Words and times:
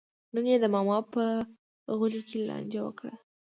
نن 0.33 0.45
یې 0.51 0.57
د 0.61 0.65
ماما 0.75 0.97
په 1.13 1.23
غولي 1.97 2.21
کې 2.29 2.37
لانجه 2.49 2.81
وکړه. 2.83 3.13